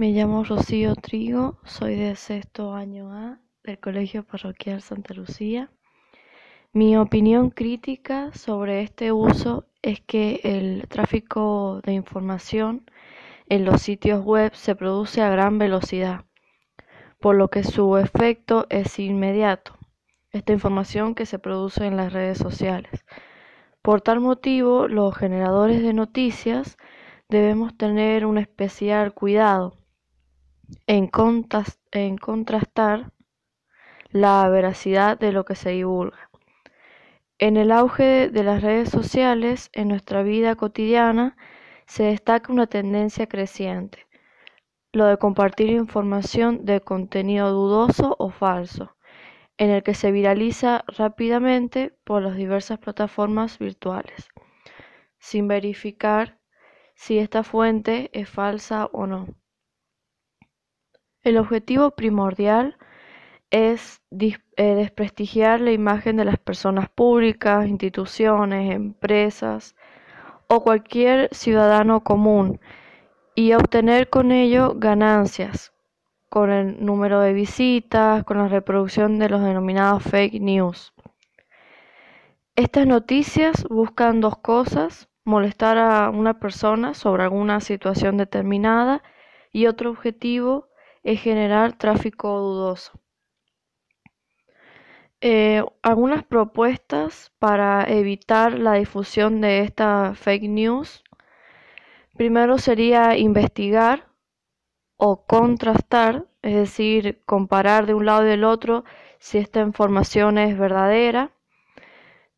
[0.00, 5.70] Me llamo Rocío Trigo, soy de sexto año A del Colegio Parroquial Santa Lucía.
[6.72, 12.90] Mi opinión crítica sobre este uso es que el tráfico de información
[13.50, 16.24] en los sitios web se produce a gran velocidad,
[17.18, 19.76] por lo que su efecto es inmediato,
[20.32, 23.04] esta información que se produce en las redes sociales.
[23.82, 26.78] Por tal motivo, los generadores de noticias
[27.28, 29.76] debemos tener un especial cuidado
[30.86, 31.06] en,
[32.18, 33.12] contrastar
[34.10, 36.30] la veracidad de lo que se divulga.
[37.38, 41.36] En el auge de las redes sociales, en nuestra vida cotidiana,
[41.86, 44.06] se destaca una tendencia creciente,
[44.92, 48.96] lo de compartir información de contenido dudoso o falso,
[49.56, 54.28] en el que se viraliza rápidamente por las diversas plataformas virtuales,
[55.18, 56.38] sin verificar
[56.94, 59.39] si esta fuente es falsa o no.
[61.22, 62.76] El objetivo primordial
[63.50, 69.76] es eh, desprestigiar la imagen de las personas públicas, instituciones, empresas
[70.48, 72.60] o cualquier ciudadano común
[73.34, 75.72] y obtener con ello ganancias
[76.30, 80.94] con el número de visitas, con la reproducción de los denominados fake news.
[82.54, 89.02] Estas noticias buscan dos cosas, molestar a una persona sobre alguna situación determinada
[89.52, 90.69] y otro objetivo
[91.02, 92.92] es generar tráfico dudoso.
[95.22, 101.04] Eh, algunas propuestas para evitar la difusión de esta fake news.
[102.16, 104.08] Primero sería investigar
[104.96, 108.84] o contrastar, es decir, comparar de un lado y del otro
[109.18, 111.32] si esta información es verdadera.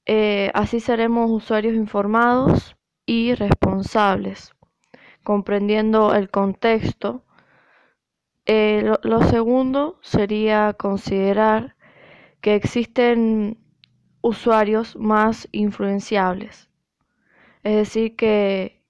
[0.07, 4.55] Eh, así seremos usuarios informados y responsables,
[5.23, 7.25] comprendiendo el contexto
[8.47, 11.77] eh, lo, segundo sería considerar
[12.41, 13.59] que existen
[14.21, 16.69] usuarios más influenciables,
[17.63, 18.83] es decir, que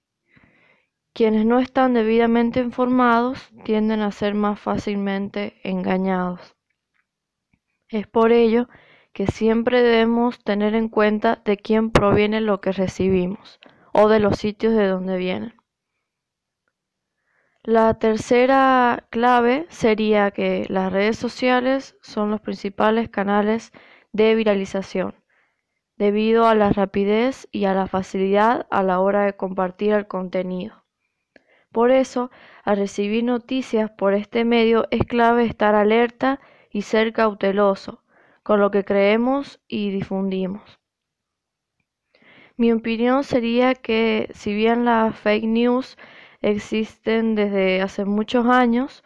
[1.13, 6.57] quienes no están debidamente informados tienden a ser más fácilmente engañados.
[7.89, 8.69] Es por ello
[9.13, 13.61] que siempre debemos tener en cuenta de quién proviene lo que recibimos
[13.93, 15.62] o de los sitios de donde vienen.
[17.65, 23.71] La tercera clave sería que las redes sociales son los principales canales
[24.11, 25.15] de viralización,
[25.97, 30.83] debido a la rapidez y a la facilidad a la hora de compartir el contenido.
[31.71, 32.33] Por eso,
[32.65, 38.03] al recibir noticias por este medio es clave estar alerta y ser cauteloso
[38.43, 40.81] con lo que creemos y difundimos.
[42.57, 45.97] Mi opinión sería que si bien la fake news
[46.43, 49.03] existen desde hace muchos años,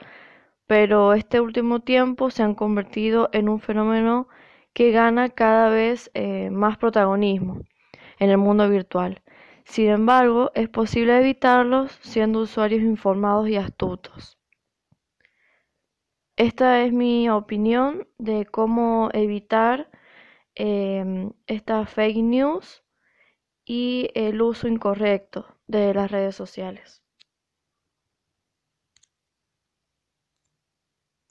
[0.66, 4.28] pero este último tiempo se han convertido en un fenómeno
[4.72, 7.62] que gana cada vez eh, más protagonismo
[8.19, 9.22] en el mundo virtual.
[9.64, 14.38] Sin embargo, es posible evitarlos siendo usuarios informados y astutos.
[16.36, 19.91] Esta es mi opinión de cómo evitar
[20.54, 22.84] em, estas fake news
[23.64, 27.06] y el uso incorrecto de las redes sociales.